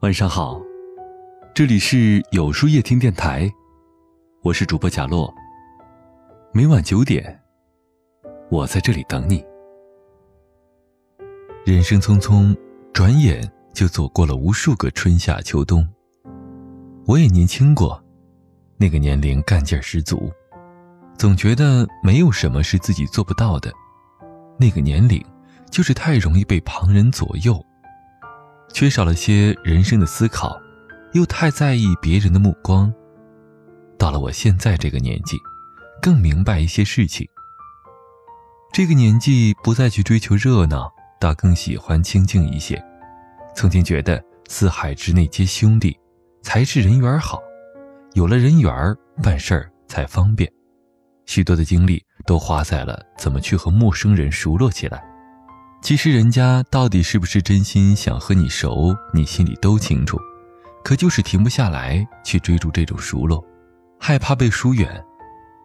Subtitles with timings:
[0.00, 0.60] 晚上好，
[1.54, 3.50] 这里是有书夜听电台，
[4.42, 5.32] 我是主播贾洛。
[6.52, 7.40] 每晚九点，
[8.50, 9.42] 我在这里等你。
[11.64, 12.54] 人生匆匆，
[12.92, 15.84] 转眼就走过了无数个春夏秋冬。
[17.06, 17.98] 我也年轻过，
[18.76, 20.30] 那个年龄干劲十足，
[21.16, 23.72] 总觉得没有什么是自己做不到的。
[24.58, 25.24] 那个年龄，
[25.70, 27.64] 就是太容易被旁人左右。
[28.72, 30.60] 缺少了些人生的思考，
[31.12, 32.92] 又太在意别人的目光。
[33.98, 35.38] 到了我现在这个年纪，
[36.02, 37.26] 更明白一些事情。
[38.72, 42.82] 这个年纪不再去追求热闹，倒更喜欢清静一些。
[43.54, 45.98] 曾经觉得四海之内皆兄弟，
[46.42, 47.40] 才是人缘好。
[48.12, 48.72] 有了人缘
[49.22, 50.50] 办事儿才方便。
[51.24, 55.02] 许多的精力都花在了怎么去和陌生人熟络起来。
[55.82, 60.18] 其实人家到底是不是真心想和你熟，你心里都清楚，
[60.82, 63.44] 可就是停不下来去追逐这种熟络，
[64.00, 65.02] 害怕被疏远。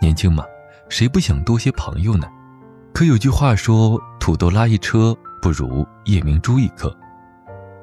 [0.00, 0.44] 年轻嘛，
[0.88, 2.26] 谁不想多些朋友呢？
[2.92, 6.94] 可有句话说：“土豆拉一车，不如夜明珠一颗。”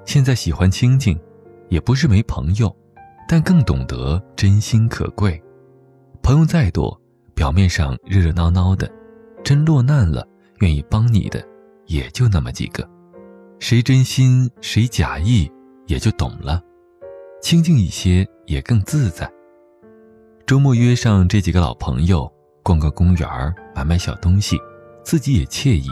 [0.06, 1.20] 现在喜欢清静，
[1.70, 2.76] 也不是没朋友，
[3.28, 5.42] 但更懂得真心可贵。
[6.22, 7.00] 朋友再多，
[7.34, 8.92] 表面上热热闹闹的，
[9.44, 10.28] 真落难了，
[10.60, 11.44] 愿意帮你的。
[11.88, 12.88] 也就那么几个，
[13.60, 15.52] 谁真心谁假意，
[15.88, 16.62] 也就懂了。
[17.42, 19.30] 清静一些也更自在。
[20.46, 22.32] 周末约上这几个老朋友，
[22.64, 24.58] 逛个公园买买小东西，
[25.04, 25.88] 自己也惬意。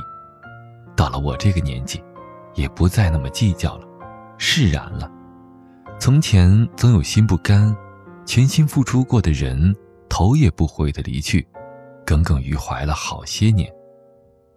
[0.95, 2.01] 到了我这个年纪，
[2.55, 3.87] 也不再那么计较了，
[4.37, 5.09] 释然了。
[5.99, 7.75] 从前总有心不甘，
[8.25, 9.73] 全心付出过的人，
[10.09, 11.47] 头也不回的离去，
[12.05, 13.71] 耿耿于怀了好些年。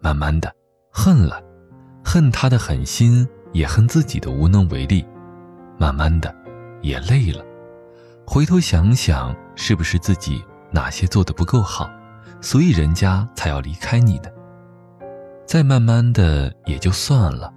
[0.01, 0.53] 慢慢的。
[0.91, 1.41] 恨了，
[2.03, 5.05] 恨他的狠心，也恨自己的无能为力。
[5.77, 6.33] 慢慢的，
[6.81, 7.45] 也累了。
[8.25, 11.89] 回头想想，是不是自己哪些做的不够好，
[12.41, 14.33] 所以人家才要离开你的？
[15.45, 17.53] 再慢慢的，也就算了。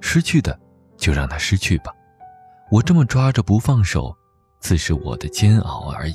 [0.00, 0.58] 失去的，
[0.96, 1.92] 就让它失去吧。
[2.70, 4.14] 我这么抓着不放手，
[4.60, 6.14] 自是我的煎熬而已。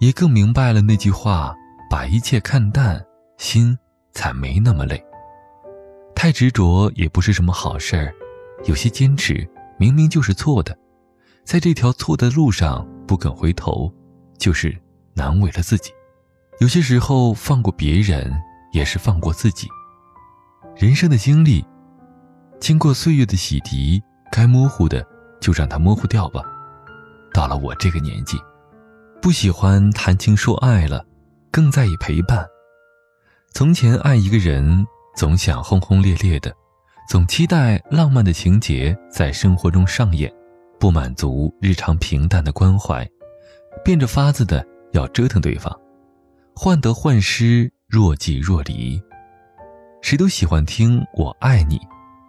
[0.00, 1.54] 也更明白了那句话：
[1.90, 3.04] 把一切看淡，
[3.36, 3.76] 心。
[4.18, 5.00] 才没那么累。
[6.12, 8.12] 太执着也不是什么好事儿，
[8.64, 9.48] 有些坚持
[9.78, 10.76] 明明就是错的，
[11.44, 13.94] 在这条错的路上不肯回头，
[14.36, 14.76] 就是
[15.14, 15.92] 难为了自己。
[16.58, 18.28] 有些时候放过别人，
[18.72, 19.68] 也是放过自己。
[20.74, 21.64] 人生的经历，
[22.58, 24.02] 经过岁月的洗涤，
[24.32, 25.06] 该模糊的
[25.40, 26.42] 就让它模糊掉吧。
[27.32, 28.36] 到了我这个年纪，
[29.22, 31.06] 不喜欢谈情说爱了，
[31.52, 32.44] 更在意陪伴。
[33.52, 34.86] 从前爱一个人，
[35.16, 36.54] 总想轰轰烈烈的，
[37.08, 40.32] 总期待浪漫的情节在生活中上演，
[40.78, 43.08] 不满足日常平淡的关怀，
[43.84, 45.76] 变着法子的要折腾对方，
[46.54, 49.00] 患得患失，若即若离。
[50.02, 51.80] 谁都喜欢听我爱你，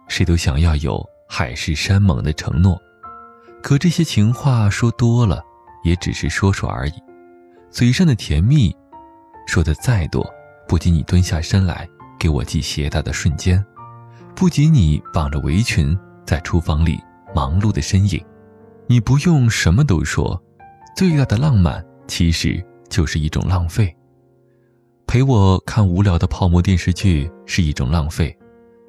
[0.08, 2.76] 谁都想要有海誓山盟的承诺，
[3.62, 5.40] 可这些情话说多了，
[5.84, 6.94] 也只是说说而已，
[7.70, 8.74] 嘴上的甜蜜，
[9.46, 10.28] 说的再多。
[10.70, 13.60] 不及你蹲下身来给我系鞋带的瞬间，
[14.36, 16.96] 不及你绑着围裙在厨房里
[17.34, 18.24] 忙碌的身影，
[18.86, 20.40] 你不用什么都说，
[20.96, 23.92] 最大的浪漫其实就是一种浪费。
[25.08, 28.38] 陪我看无聊的泡沫电视剧是一种浪费，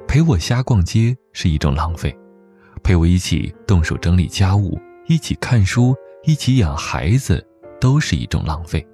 [0.08, 2.16] 陪我瞎逛街是一种浪费，
[2.84, 7.44] 陪我一起动手整理家务，一起看书，一起养孩子，
[7.80, 8.86] 都是一种浪费。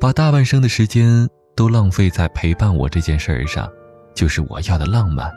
[0.00, 1.30] 把大半生的时间。
[1.54, 3.70] 都浪费在陪伴我这件事儿上，
[4.14, 5.30] 就是我要的浪漫。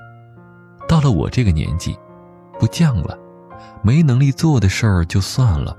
[0.87, 1.97] 到了我这个年纪，
[2.59, 3.17] 不犟了，
[3.81, 5.75] 没能力做的事儿就算了。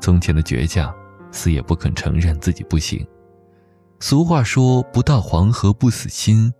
[0.00, 0.94] 从前的倔强，
[1.30, 3.06] 死也不肯承认自己不行。
[4.00, 6.52] 俗话说“不到黄河不死心”，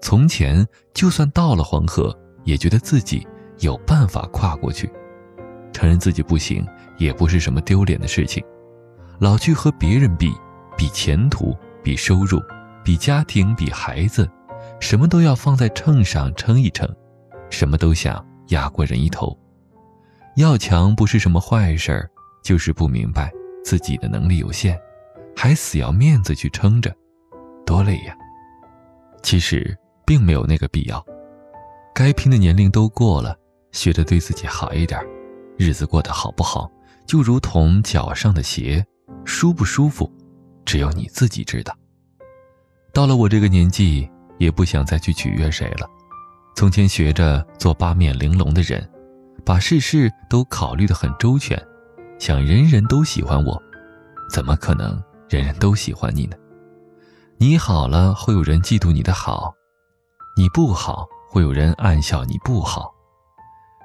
[0.00, 3.26] 从前就算到了黄河，也觉得自己
[3.58, 4.90] 有办法跨过去。
[5.72, 8.42] 承认自己不行，也不是什么丢脸的事情。
[9.18, 10.32] 老去和别人比，
[10.76, 12.42] 比前途，比收入。
[12.86, 14.30] 比家庭，比孩子，
[14.78, 16.88] 什么都要放在秤上称一称，
[17.50, 19.36] 什么都想压过人一头。
[20.36, 22.08] 要强不是什么坏事儿，
[22.44, 23.32] 就是不明白
[23.64, 24.78] 自己的能力有限，
[25.34, 26.94] 还死要面子去撑着，
[27.66, 28.16] 多累呀！
[29.20, 31.04] 其实并没有那个必要，
[31.92, 33.36] 该拼的年龄都过了，
[33.72, 35.04] 学着对自己好一点，
[35.58, 36.70] 日子过得好不好，
[37.04, 38.86] 就如同脚上的鞋，
[39.24, 40.08] 舒不舒服，
[40.64, 41.76] 只有你自己知道。
[42.96, 45.86] 到了我这个年纪，也不想再去取悦谁了。
[46.54, 48.88] 从前学着做八面玲珑的人，
[49.44, 51.62] 把事事都考虑得很周全，
[52.18, 53.62] 想人人都喜欢我，
[54.30, 54.98] 怎么可能
[55.28, 56.38] 人人都喜欢你呢？
[57.36, 59.52] 你好了，会有人嫉妒你的好；
[60.34, 62.90] 你不好，会有人暗笑你不好。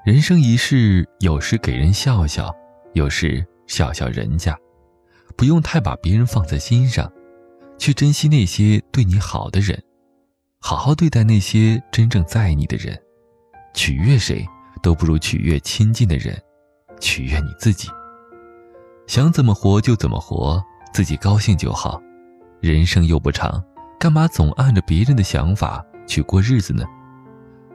[0.06, 2.50] 人生一世，有时给人笑笑，
[2.94, 4.58] 有时笑笑人家，
[5.36, 7.12] 不用太把别人放在心上，
[7.82, 9.82] 去珍惜那些对你好的人，
[10.60, 12.96] 好好对待那些真正在意你的人。
[13.74, 14.46] 取悦谁
[14.84, 16.40] 都不如取悦亲近的人，
[17.00, 17.90] 取悦你自己。
[19.08, 20.64] 想怎么活就怎么活，
[20.94, 22.00] 自己高兴就好。
[22.60, 23.60] 人生又不长，
[24.00, 26.86] 干嘛总按着别人的想法去过日子呢？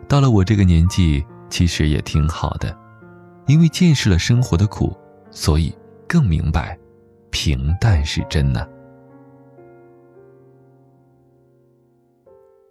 [0.06, 1.26] 到了我这个年纪。
[1.48, 2.76] 其实也挺好的，
[3.46, 4.96] 因为见识了生活的苦，
[5.30, 5.72] 所以
[6.08, 6.76] 更明白
[7.30, 8.66] 平淡是真呢。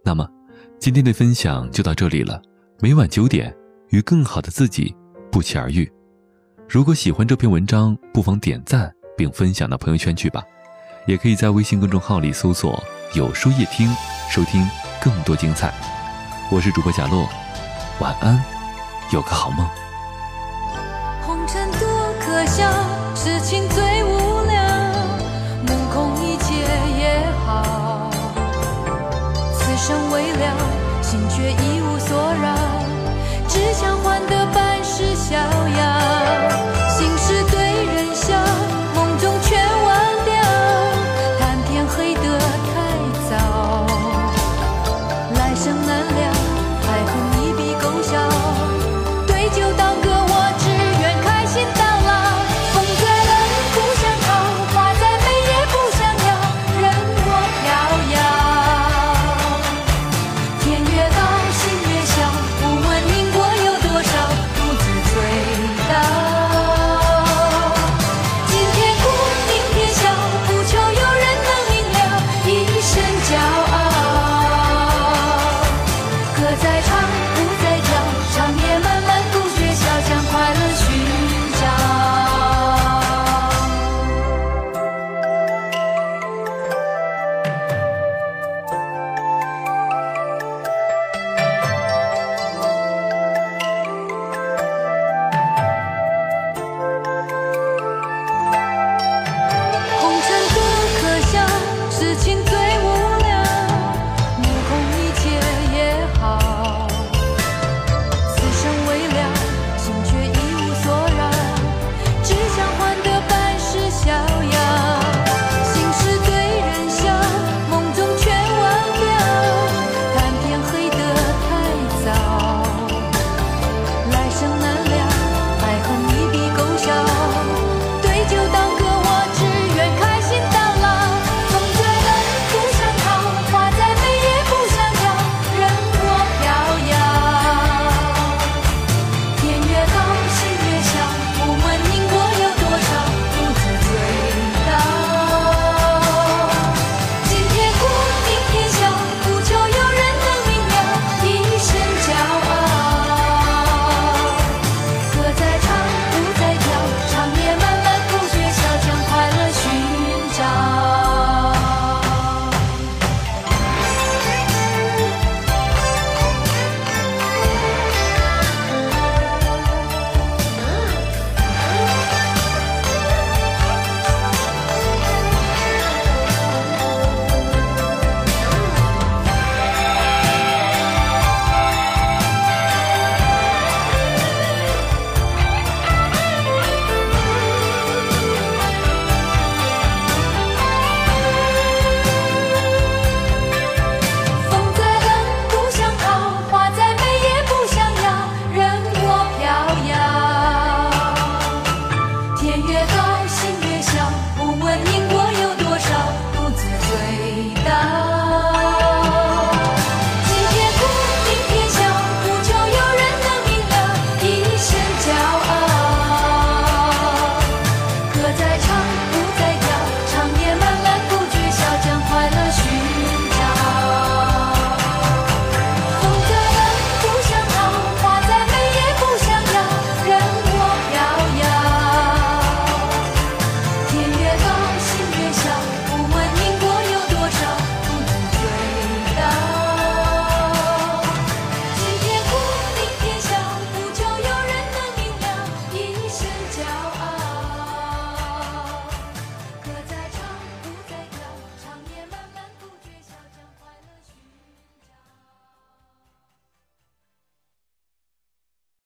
[0.06, 0.30] 那么，
[0.78, 2.40] 今天的分享就到这里了。
[2.80, 3.52] 每晚九点，
[3.90, 4.96] 与更好的自己
[5.31, 5.92] 不期而遇。
[6.69, 10.44] 如果喜欢这篇文章，不妨点赞并分享到朋友圈去吧。
[11.07, 12.81] 也可以在微信公众号里搜索
[13.18, 13.92] “有书夜听”，
[14.30, 14.63] 收听
[15.02, 15.74] 更多精彩。
[16.51, 17.28] 我是主播贾洛，
[18.00, 18.40] 晚安。
[19.12, 19.85] 有个好梦。
[29.88, 30.58] 生未了，
[31.04, 32.56] 心却一无所扰，
[33.48, 35.38] 只想换得半世笑。